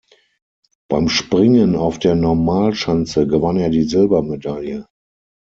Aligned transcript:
Beim 0.89 1.09
Springen 1.09 1.75
auf 1.75 1.99
der 1.99 2.15
Normalschanze 2.15 3.27
gewann 3.27 3.57
er 3.57 3.69
die 3.69 3.83
Silbermedaille. 3.83 4.87